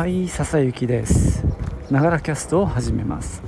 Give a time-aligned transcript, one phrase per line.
[0.00, 1.44] はい笹雪です。
[1.90, 3.42] ながらキャストを始めます。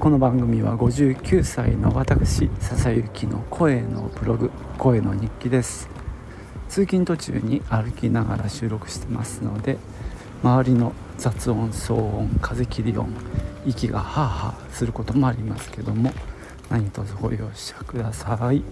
[0.00, 5.90] この番組は59歳の私笹雪の声のブログ声の日記です。
[6.70, 9.76] 通勤途中に歩きながら収録してますので
[10.42, 13.12] 周りの雑音騒音風切り音
[13.66, 16.10] 息がハーハーすることもありますけども
[16.70, 18.62] 何卒ご容赦ください。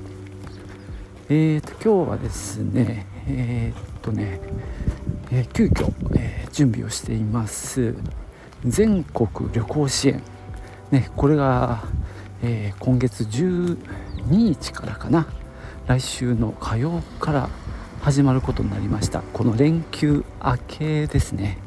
[1.29, 4.41] えーと今日はですねえー、っとね、
[5.33, 7.95] えー、急遽、えー、準備をしています。
[8.65, 10.23] 全国旅行支援。
[10.91, 11.85] ねこれが、
[12.43, 13.77] えー、今月12
[14.29, 15.27] 日からかな。
[15.87, 17.49] 来週の火曜から
[18.01, 19.23] 始まることになりました。
[19.33, 21.59] この連休明けですね、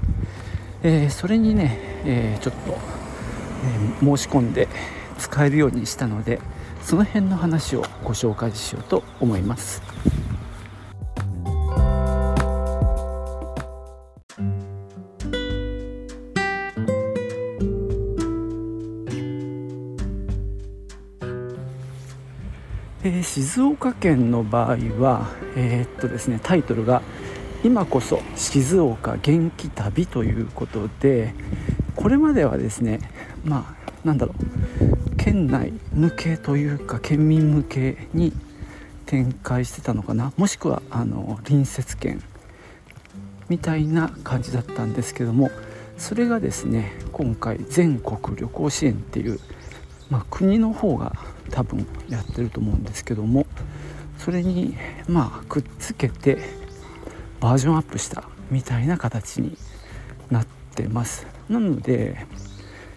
[0.81, 2.77] え、それにね、え、ちょっと、
[4.01, 4.67] え、申し込んで
[5.17, 6.39] 使えるようにしたので
[6.81, 9.92] その辺の話をご紹介しようと思います。
[23.05, 27.01] えー、静岡県の場合は、えー、っとですね、タイトルが
[27.61, 31.33] 「今こそ静岡元気旅」ということで
[31.97, 32.99] これまではですね
[33.43, 38.31] まあなんだろう県内向けというか県民向けに
[39.05, 42.21] 展開してたのかなもしくはあの隣接県
[43.49, 45.51] みたいな感じだったんですけども
[45.97, 49.39] それがですね今回全国旅行支援っていう、
[50.09, 51.13] まあ、国の方が
[51.49, 53.45] 多分やってると思うんですけども
[54.17, 54.75] それに
[55.07, 56.37] まあくっつけて
[57.39, 59.57] バージョンアップしたみたいな形に
[60.29, 61.27] なってます。
[61.49, 62.25] なので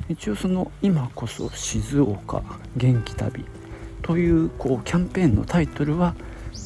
[0.09, 2.43] 一応その「今こそ静岡
[2.77, 3.45] 元気旅」
[4.03, 6.15] というこうキャンペーンのタイトルは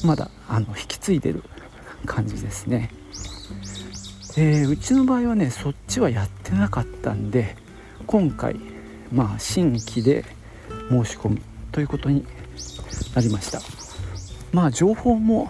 [0.05, 1.43] まだあの引き継いでる
[2.05, 2.91] 感じですね。
[4.35, 7.55] でうちの場合はねそっちはやってなかったんで
[8.05, 8.55] 今回
[9.11, 10.23] まあ新規で
[10.91, 11.41] 申し込む
[11.71, 12.25] ということに
[13.15, 13.61] なりました。
[14.51, 15.49] まあ情報も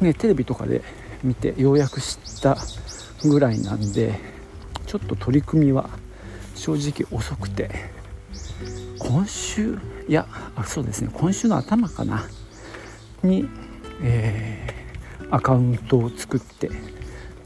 [0.00, 0.82] ねテレビとかで
[1.22, 2.58] 見てようやく知った
[3.24, 4.18] ぐらいなんで
[4.86, 5.88] ちょっと取り組みは
[6.56, 7.70] 正直遅くて
[8.98, 10.26] 今週いや
[10.56, 12.26] あそうですね今週の頭かな
[13.22, 13.48] に、
[14.02, 16.68] えー、アカウントを作って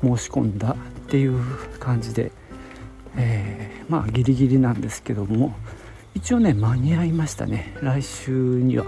[0.02, 1.38] 申し込んだっていう
[1.78, 2.32] 感じで、
[3.16, 5.54] えー、まあギリギリなんですけども
[6.16, 7.77] 一応ね間に合いましたね。
[7.82, 8.87] 来週には。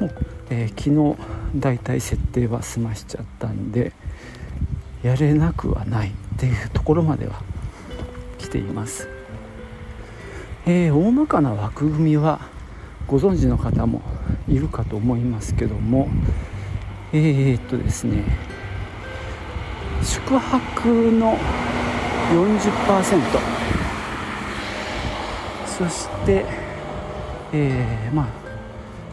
[0.00, 0.10] もう、
[0.50, 3.92] えー、昨日だいたい設定は済ましちゃったんで
[5.04, 7.42] やれなくはないっていうところまでは
[8.38, 9.08] 来ています、
[10.66, 12.40] えー、大まかな枠組みは
[13.06, 14.02] ご存知の方も
[14.48, 16.08] いるかと思いますけども
[17.12, 18.24] えー、っとですね
[20.02, 21.38] 宿泊の
[22.32, 23.20] 40%
[25.66, 26.63] そして
[27.56, 28.26] えー、まあ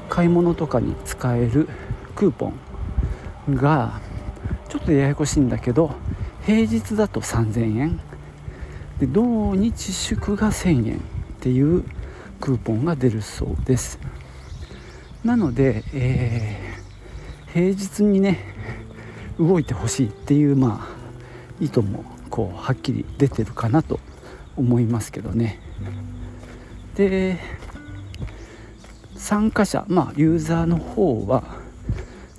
[0.10, 1.70] 買い物とかに使える
[2.16, 2.52] クーポ
[3.50, 4.02] ンが
[4.68, 5.92] ちょっとややこしいんだけど
[6.44, 8.00] 平日だと3000円。
[9.00, 11.00] で土日祝が1000円っ
[11.40, 11.84] ていう
[12.40, 14.00] クーポンが出るそうです。
[15.24, 18.40] なので、えー、平日にね
[19.40, 24.00] 動いてほしいっていうまあ意図もこうはっきり出てるかなと
[24.56, 25.60] 思いますけどね。
[26.96, 27.38] で
[29.32, 31.42] 参加者まあユーザーの方は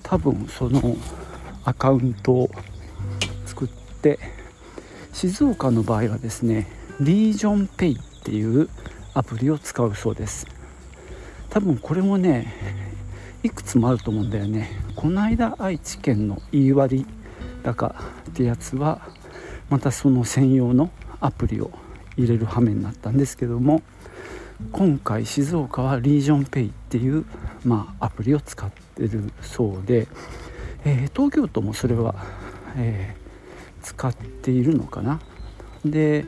[0.03, 0.95] 多分その
[1.65, 2.51] アカウントを
[3.47, 4.19] 作って
[5.15, 6.67] 静岡の場合はですね
[7.01, 8.69] リージョンペイっていう
[9.15, 10.47] アプリを使うそうです。
[11.49, 12.53] 多分これもね
[13.43, 14.69] いくつもあると思うんだよね。
[14.95, 17.07] この間愛知県の言い割
[17.63, 17.95] 高
[18.29, 19.01] ってやつは
[19.71, 21.71] またその専用のアプリを
[22.19, 23.81] 入れる羽目になったんですけども
[24.71, 27.25] 今回静岡はリージョンペイっていう、
[27.65, 30.07] まあ、アプリを使ってるそうで、
[30.85, 32.15] えー、東京都もそれは、
[32.77, 35.21] えー、使っているのかな？
[35.85, 36.25] で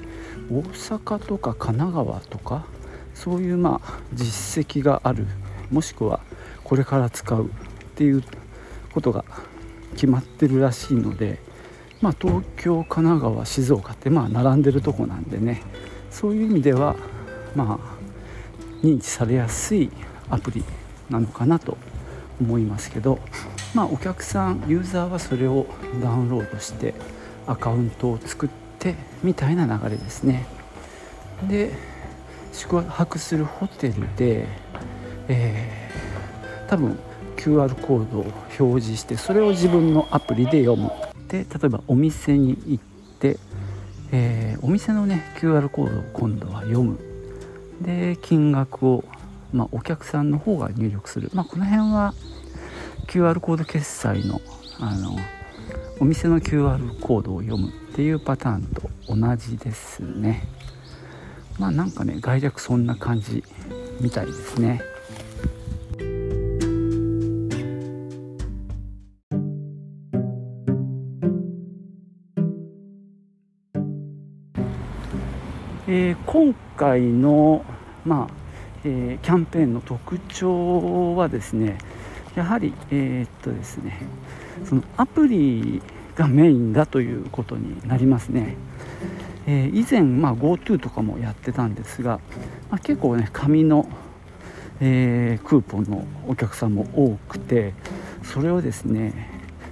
[0.51, 2.65] 大阪とか神奈川とか
[3.15, 5.27] そういうまあ実績がある
[5.71, 6.21] もしくは
[6.65, 7.49] これから使うっ
[7.95, 8.23] ていう
[8.93, 9.25] ことが
[9.93, 11.39] 決まってるらしいので、
[12.01, 15.63] まあ、東京神奈川静岡ってまあ並んでるとこなんでね。
[16.11, 16.95] そういう意味では
[17.57, 17.94] まあ
[18.85, 19.91] 認知されやすい
[20.29, 20.63] アプリ
[21.09, 21.79] なのかなと
[22.41, 23.19] 思いますけど、
[23.75, 25.67] まあ、お客さんユーザーはそれを
[26.03, 26.95] ダウンロードして
[27.47, 28.49] アカウントを作っ
[28.79, 30.47] てみたいな流れですね。
[31.49, 31.73] で
[32.53, 34.47] 宿泊するホテルで、
[35.29, 36.99] えー、多分
[37.37, 38.27] QR コードを
[38.59, 40.91] 表示してそれを自分のアプリで読む。
[41.29, 42.85] で例えばお店に行っ
[43.19, 43.39] て、
[44.13, 47.14] えー、お店のね QR コードを今度は読む。
[47.81, 49.05] で金額を、
[49.53, 52.15] まあ、お客さんの方が入力する、まあ、この辺は
[53.07, 54.41] QR コード決済の
[54.81, 55.17] あの
[56.01, 60.43] お店の QR コードを読むっていうパターンと同じですね。
[61.59, 63.45] まあなんかね概略そんな感じ
[64.01, 64.83] みたいですね。
[75.87, 77.65] えー、今回の、
[78.05, 78.35] まあ
[78.85, 81.79] えー、キャンペーンの特徴はですね
[82.35, 83.97] やはり、えー、っとですね、
[84.65, 85.81] そのアプリ
[86.17, 88.57] がメインだということになりますね。
[89.47, 92.19] えー、以前、まあ、GoTo とかもやってたんですが、
[92.71, 93.87] まあ、結構ね紙の、
[94.81, 97.75] えー、クーポンのお客さんも多くて
[98.23, 99.29] それをですね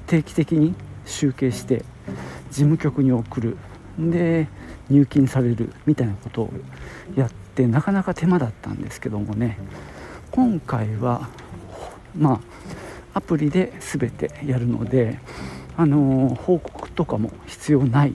[0.07, 0.75] 定期的に
[1.07, 1.85] 集計して
[2.51, 3.57] 事務局に送る
[3.99, 4.47] で
[4.93, 6.51] 入金されるみたいなことを
[7.17, 9.59] やってなかなか手間だったんですけどもね。
[10.31, 11.29] 今回は
[12.17, 12.41] ま
[13.15, 15.19] あアプリで全てやるので、
[15.77, 18.15] あのー、報告とかも必要ない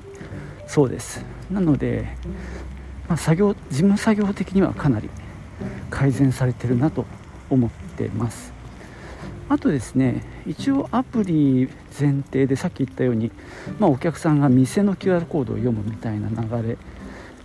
[0.68, 1.24] そうです。
[1.52, 2.08] なので、
[3.08, 5.10] まあ、作業事務作業的にはかなり
[5.90, 7.06] 改善されてるなと
[7.50, 8.57] 思ってます。
[9.50, 13.32] あとですね一応アプリ前提でさっき言ったように、
[13.80, 16.78] まあ、お客さんが店の QR コードを読むみたいな流れ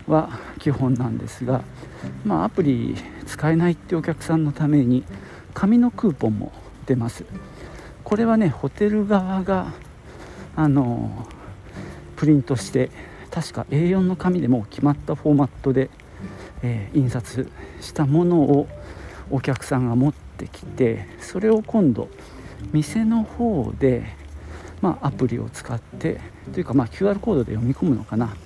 [0.07, 1.63] は基本なんですが、
[2.25, 2.97] まあ、アプリ
[3.27, 5.05] 使えないってお客さんのために
[5.55, 6.53] 紙のクーポンも
[6.87, 7.25] 出ます。
[8.03, 9.73] これはねホテル側が
[10.57, 11.27] あの
[12.17, 12.91] プリントして
[13.31, 15.89] 確か A4 の紙でもう決まったフォーマットで、
[16.63, 17.51] えー、印刷
[17.81, 18.69] したものを
[19.31, 22.09] お客さんが持ってってきてそれを今度
[22.73, 24.05] 店の方で、
[24.81, 26.21] まあ、アプリを使って
[26.53, 28.37] というか、まあ、QR コードで読み込むのかな。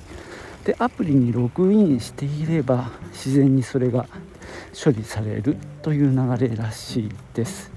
[0.65, 4.09] でアプリにログインしていれば自然にそれが
[4.85, 7.71] 処理されるという流れらしいです。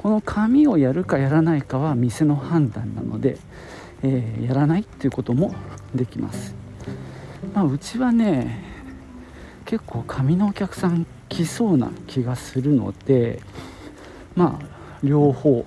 [0.00, 3.38] この紙をやるかやらないかは店の判断なので、
[4.02, 5.54] えー、やらないっていうことも
[5.94, 6.54] できます、
[7.54, 8.62] まあ、うちはね
[9.64, 13.40] 結構紙のお客さん来そうな気がするので
[14.34, 15.66] まあ両方、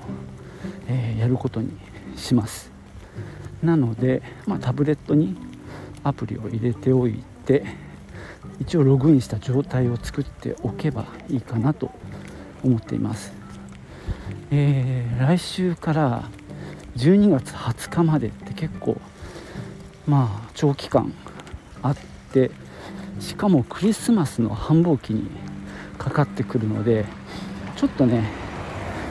[0.88, 1.71] えー、やることに
[2.15, 2.71] します。
[3.62, 5.36] なので、まあ、タブレットに
[6.04, 7.65] アプリを入れておいて
[8.59, 11.92] 一応ログインした状態を作っておけばいいかなと
[12.63, 13.33] 思っています、
[14.51, 16.30] えー、来週から
[16.95, 19.00] 12月20日までって結構
[20.07, 21.13] まあ長期間
[21.83, 21.98] あっ
[22.31, 22.51] て
[23.19, 25.30] しかもクリスマスの繁忙期に
[25.98, 27.06] かかってくるので
[27.76, 28.30] ちょっとね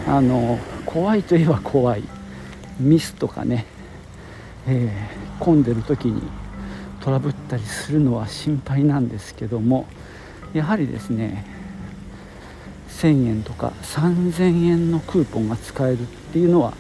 [0.07, 2.03] あの怖いといえば怖い。
[2.79, 3.65] ミスとかね、
[4.67, 6.23] えー、混んでる時に
[7.01, 9.87] トラブったりするのは心配なんですけども
[10.53, 11.45] やはりですね
[12.89, 16.75] 1000円とか3000円のクーポンが使えるっていうのは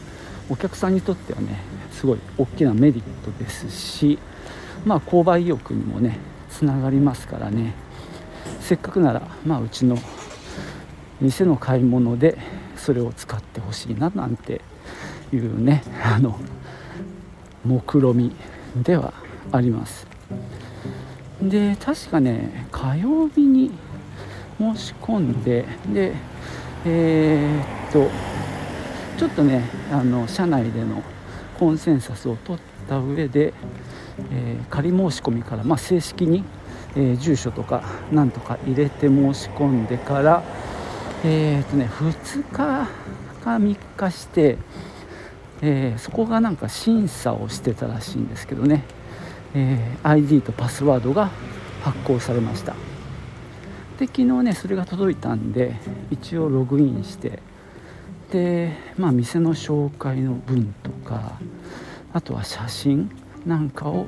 [0.49, 1.61] お客さんにとってはね
[1.93, 4.19] すごい大きなメリットですし
[4.85, 6.19] まあ購買意欲にもね
[6.51, 7.75] つながりますからね。
[8.67, 9.97] せっかくならまあうちの
[11.21, 12.37] 店の買い物で
[12.77, 14.61] それを使ってほしいななんて
[15.33, 16.37] いうね あの
[17.65, 18.35] 目論み
[18.83, 19.13] では
[19.53, 20.09] あります。
[21.41, 23.71] で確かね火曜日に
[24.59, 26.15] 申し込んでで
[26.85, 28.11] えー、っと
[29.17, 31.05] ちょっとねあの社内での
[31.57, 33.55] コンセンサスを取った上で、
[34.33, 36.43] えー、仮申し込みから、まあ、正式に、
[36.97, 40.43] え、住所とかなんとか入れて申し込んでから
[41.25, 42.89] え、っとね2日か
[43.45, 44.59] 3日して、
[45.63, 48.85] え、そこがなんか審査をしてたらしいんですけどね。
[49.55, 51.31] え、ID とパスワードが
[51.83, 52.75] 発行されました。
[53.99, 55.77] で昨日ねそれが届いたんで
[56.11, 57.39] 一応ログインして
[58.31, 61.39] でまあ店の紹介の文とか
[62.13, 63.11] あとは写真
[63.47, 64.07] なんかを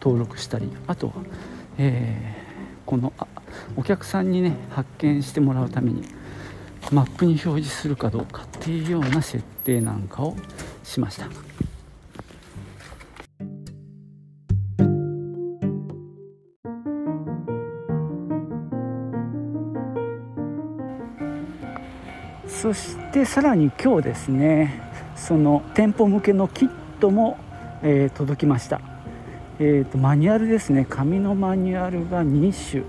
[0.00, 1.12] 登録したりあとは、
[1.78, 3.12] えー、この
[3.76, 6.02] お客さんにね発見してもらうために
[6.90, 10.36] マップに表示するかどうかっていうような設定なんかを
[10.82, 11.28] しました。
[22.46, 24.82] そしてさらに今日ですね
[25.14, 27.38] その店舗向けのキットも、
[27.82, 28.80] えー、届きました、
[29.60, 30.86] えーと、マニュアルですね。
[30.88, 32.84] 紙のマニュアルが2種。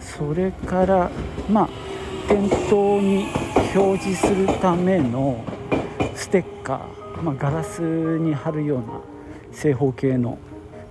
[0.00, 1.10] それから
[1.50, 1.68] まあ
[2.28, 3.26] 店頭に
[3.74, 5.44] 表示するための
[6.14, 9.00] ステッカー、まあ、ガラスに貼るような
[9.52, 10.38] 正方形の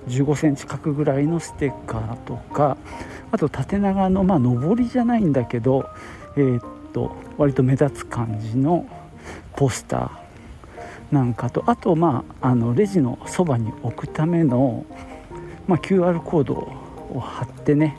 [0.08, 2.78] 1 5センチ角ぐらいのステッカーとか
[3.32, 5.90] あと縦長のまあ上りじゃないんだけど
[6.36, 8.86] えー、っと割と目立つ感じの
[9.56, 10.25] ポスター。
[11.16, 14.86] なんかとあとまああのレジのそばに置くための、
[15.66, 17.98] まあ、QR コードを貼ってね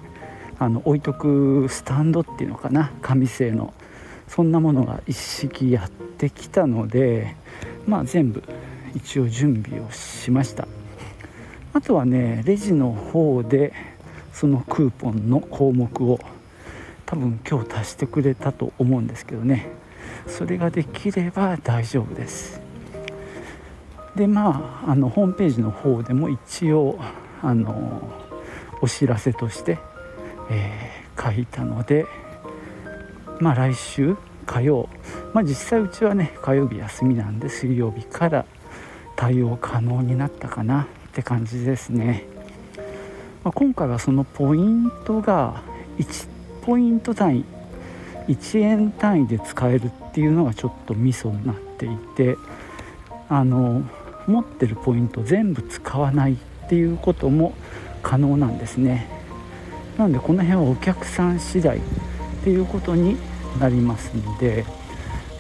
[0.59, 3.73] あの置いとくスタンドっていうのかな紙製の
[4.29, 7.37] そんなものが一式やってきたので
[7.87, 8.43] まあ全部
[8.95, 10.69] 一応準備をしました。
[11.73, 13.73] あとはねレジの方で
[14.35, 16.21] そのクーポンの項目を
[17.07, 19.69] 多分今日足してくれたと思うんですけどね
[20.27, 22.66] それができれば大丈夫です。
[24.17, 26.99] でまああのホームページの方でも一応
[27.43, 28.03] あの
[28.81, 29.79] お知らせとして、
[30.51, 32.07] えー、書いたので
[33.41, 34.89] まあ来週火曜
[35.35, 38.47] まあ実際うちはね火曜日休みなんで水曜日から
[39.17, 42.25] 対応可能になったかなって感じですね、
[43.45, 45.63] まあ、今回はそのポイントが
[45.99, 46.29] 1
[46.63, 47.45] ポイント単位
[48.29, 52.37] 1円単位で使えるっていうのがちょっとミソになっていて
[53.29, 53.83] あの
[54.27, 56.37] 持ってるポイント全部使わないっ
[56.69, 57.55] ていうことも
[58.03, 59.09] 可能なんですね。
[59.99, 61.81] なのでこの辺はお客さん次第っ
[62.45, 63.17] ていうことに
[63.59, 64.65] なりますので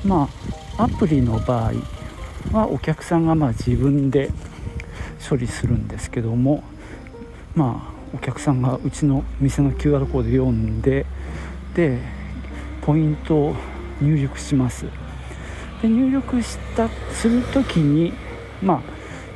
[0.04, 0.28] ま
[0.76, 1.72] あアプリの場合
[2.52, 4.30] はお客さんがまあ自分で
[5.28, 6.62] 処理するんですけども
[7.54, 11.04] まあお客さんがうちの店の QR コード読んで
[11.74, 11.98] で
[12.82, 13.56] ポイントを
[14.00, 14.86] 入力します。
[15.82, 18.12] で入力したする時に
[18.62, 18.80] まあ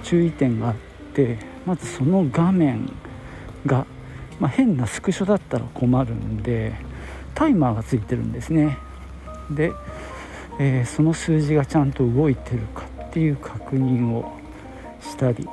[0.03, 0.75] 注意点があっ
[1.15, 2.93] てまずその画面
[3.67, 3.87] が、
[4.39, 6.73] まあ、変なスクショだったら困るんで
[7.35, 8.79] タイマーがついてるんですね。
[9.51, 9.73] で、
[10.59, 14.39] えー、その数字がちゃんと動いてるかっていう確認を
[15.01, 15.49] したり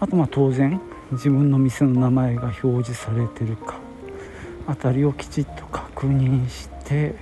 [0.00, 0.80] あとまあ当然
[1.12, 3.78] 自分の店の名前が表示されてるか
[4.66, 7.14] あたりをきちっと確認して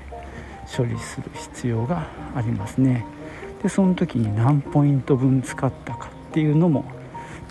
[0.76, 3.04] 処理する必要がありますね。
[3.62, 6.84] でその時に何ポイント分使ったかっていうのも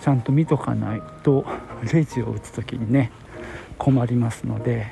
[0.02, 1.44] ちゃんと見とかないと
[1.92, 3.12] レジを打つ時にね
[3.78, 4.86] 困りますので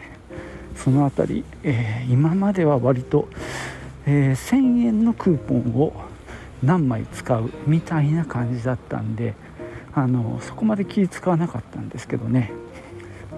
[0.76, 3.28] その辺り、えー、今までは割と、
[4.06, 5.92] えー、1000円のクーポンを
[6.62, 9.34] 何枚使うみたいな感じだったんで
[9.94, 12.52] あのそこまで気使わなかったんですけどね、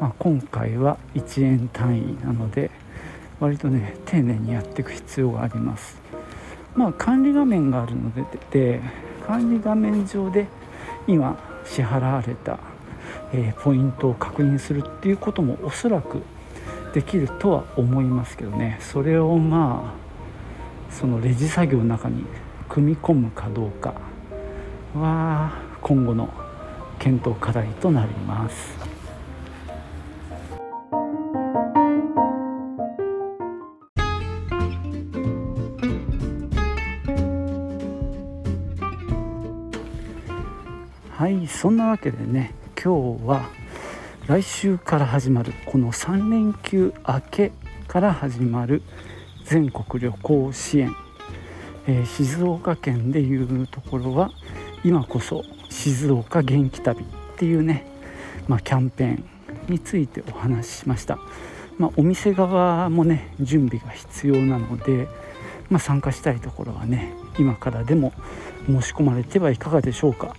[0.01, 2.71] まあ、今回は1円単位なので
[3.39, 5.99] 割とね丁寧にやっていく必要があります。
[6.75, 8.81] まあ管理画面があるのでで
[9.27, 10.47] 管理画面上で
[11.07, 12.59] 今支払われた、
[13.33, 16.23] えー、ポイントを確認するっていうこともおそらく
[16.93, 18.79] できるとは思いますけどね。
[18.81, 22.25] それをまあそのレジ作業の中に
[22.69, 23.95] 組み込むかどうか
[24.95, 26.29] は今後の
[26.99, 28.90] 検討課題となります。
[41.21, 43.51] はいそんなわけでね今日は
[44.27, 47.53] 来週から始まるこの3連休明け
[47.87, 48.83] から始まる
[49.45, 50.97] 全国旅行支援、
[51.87, 54.31] えー、静岡県でいうところは
[54.83, 57.05] 今こそ静岡元気旅っ
[57.37, 57.85] ていうね、
[58.49, 59.25] まあ、キャンペーン
[59.69, 61.19] についてお話ししました、
[61.77, 65.07] まあ、お店側もね準備が必要なので、
[65.69, 68.15] まあ、参加したいところはね今からでも
[68.67, 70.35] 申し込まれてはいかがでしょうか。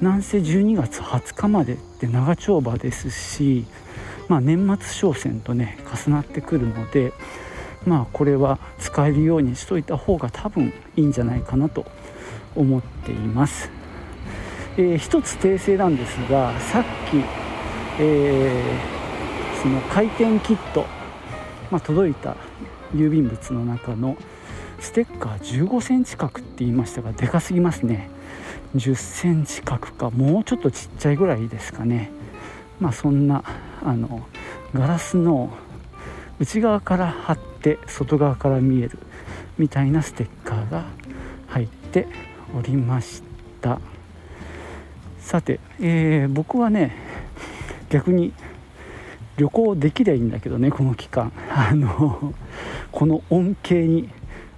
[0.00, 3.64] なんせ12月20日までって長丁場ですし、
[4.28, 7.12] まあ、年末商戦とね重なってくるので
[7.86, 11.86] まあこれは使えるようにしといた方が多分いいんじゃないかなと
[12.56, 13.70] 思っています。
[14.76, 17.22] えー、一つ訂正なんですがさっき、
[18.00, 20.84] えー、その回転キット、
[21.70, 22.36] まあ、届いた
[22.92, 24.16] 郵便物の中の
[24.80, 28.10] ステッカー1 5センチ角って言いましたがでかすぎますね。
[28.74, 32.10] 1 0センチ角かもうちょっとちっちゃいぐらいですかね。
[32.80, 33.44] まあそんな
[33.82, 34.26] あの
[34.74, 35.50] ガラスの
[36.40, 38.98] 内側から貼って外側から見える
[39.58, 40.84] みたいなステッカーが
[41.46, 42.08] 入って
[42.56, 43.22] おりまし
[43.60, 43.80] た。
[45.20, 46.96] さて、えー、僕はね
[47.88, 48.32] 逆に
[49.36, 51.32] 旅行できりゃいいんだけどねこの期間。
[51.50, 52.34] あの
[52.90, 54.08] この恩恵に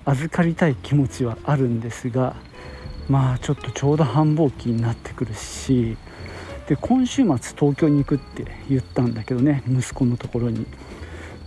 [0.06, 2.36] 預かりたい気持ちはあるんですが
[3.08, 5.96] まあちょっとちょうど繁忙期になってくるし
[6.68, 10.66] で今週末東京に行くって言ったんだけどね息子のところに。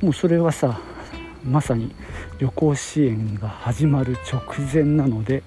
[0.01, 0.79] もうそれはさ
[1.43, 1.93] まさに
[2.39, 4.41] 旅行支援が始まる直
[4.73, 5.43] 前なので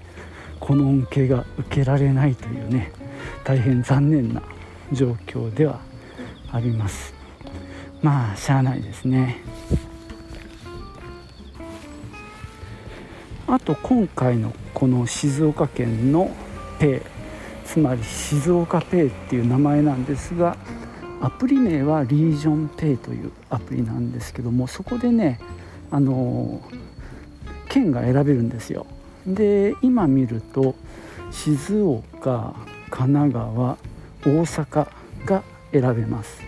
[0.60, 2.92] この恩恵が受けられないというね
[3.44, 4.42] 大変残念な
[4.92, 5.80] 状況では
[6.50, 7.14] あります。
[8.02, 9.38] まあしゃあないですね。
[13.52, 16.30] あと今回のこの静岡県の
[16.78, 20.56] ペイつまり静岡ペイっていう名前なんですが
[21.20, 25.38] アプリ名はリージョンペイというアプリなんですけどもそこでね
[25.90, 26.62] あの
[27.68, 28.86] 県が選べるんですよ。
[29.26, 30.74] で今見ると
[31.30, 32.54] 静岡
[32.88, 33.76] 神奈川
[34.24, 34.88] 大阪
[35.26, 35.42] が
[35.72, 36.40] 選べます。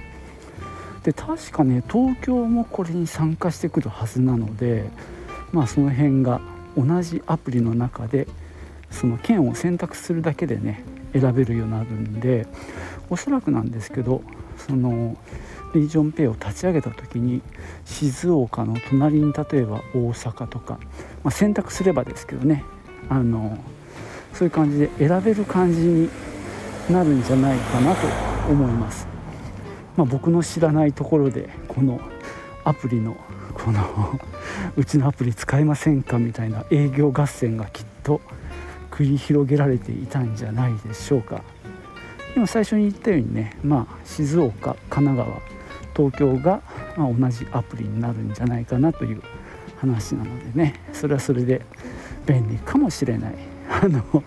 [1.02, 4.86] で確かね東京もこれに参加してくるはずなので
[5.52, 6.40] まあその辺が
[6.76, 8.26] 同じアプリの中で
[8.90, 12.46] その県を選択するだけでね選べるようになるんで
[13.10, 14.22] おそらくなんですけど
[14.56, 15.16] その
[15.74, 17.42] リージョンペイを立ち上げた時に
[17.84, 20.78] 静岡の隣に例えば大阪とか、
[21.22, 22.64] まあ、選択すればですけどね
[23.08, 23.58] あの
[24.32, 26.10] そういう感じで選べる感じに
[26.90, 28.06] なるんじゃないかなと
[28.50, 29.06] 思います、
[29.96, 32.00] まあ、僕の知らないところでこの
[32.64, 33.16] アプリの
[33.54, 34.20] この
[34.76, 38.20] うちのアプリ使えませんかみたいな営業合戦がきっと
[38.90, 41.42] 繰り広げられていたんじゃないでしょうか。
[42.34, 45.40] でも最初に言ったようにねまあ静岡神奈川
[45.96, 46.62] 東京が
[46.96, 49.22] ま同じアプリになるんじゃないかなという
[49.76, 50.80] 話なのでね。
[50.92, 51.62] それはそれで
[52.26, 53.34] 便利かもしれない。
[53.70, 54.22] あの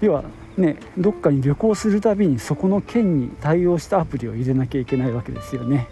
[0.00, 0.24] 要は
[0.56, 5.88] ねどっかに旅行するたびにそこの県に対応したアプリを入れなきゃいけないわけですよね。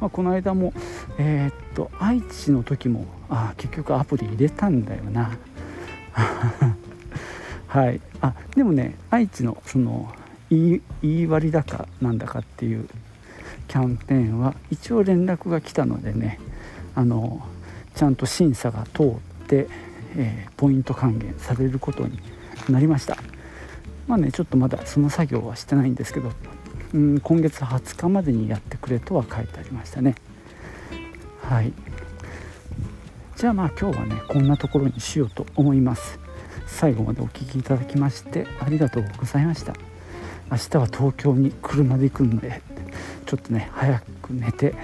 [0.00, 0.72] まあ、この間も、
[1.18, 5.36] えー、っと愛知の時もあ結局アプリ入れたんだよな。
[7.68, 10.12] はいあでもね愛知のその
[10.50, 12.88] 言い割高なんだかっていう
[13.68, 16.40] キャンペーンは一応連絡が来たのでね
[16.96, 17.46] あの
[17.94, 19.68] ちゃんと審査が通って、
[20.16, 22.18] えー、ポイント還元されることに
[22.68, 23.16] なりました
[24.08, 26.32] まあねちょっとまだその作業はしてないんですけど、
[26.92, 30.14] うん、今月20日までにやってくれとは書いてありましたね。
[31.42, 31.72] はい。
[33.36, 36.18] じゃあまあ今日はねこんなところにしようと思います。
[36.66, 39.74] 最後までお聴きいただきましてありがとうございました。
[40.50, 42.60] 明日は東京に車で行くので
[43.26, 44.74] ちょっとね早く寝て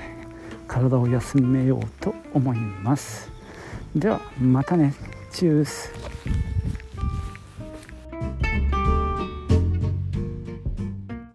[0.69, 3.31] 体を休めようと思います。
[3.95, 4.95] ではまたね。
[5.33, 6.06] チュース。